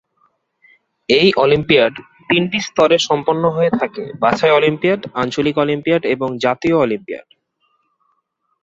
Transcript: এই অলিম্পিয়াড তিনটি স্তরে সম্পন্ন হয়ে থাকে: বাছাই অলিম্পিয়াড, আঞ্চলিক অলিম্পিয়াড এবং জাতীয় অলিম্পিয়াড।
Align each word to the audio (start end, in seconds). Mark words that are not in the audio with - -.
এই 1.09 1.27
অলিম্পিয়াড 1.35 1.93
তিনটি 2.29 2.57
স্তরে 2.59 2.97
সম্পন্ন 2.99 3.43
হয়ে 3.49 3.71
থাকে: 3.79 4.03
বাছাই 4.19 4.51
অলিম্পিয়াড, 4.51 5.01
আঞ্চলিক 5.13 5.55
অলিম্পিয়াড 5.57 6.03
এবং 6.05 6.29
জাতীয় 6.37 6.75
অলিম্পিয়াড। 6.77 7.27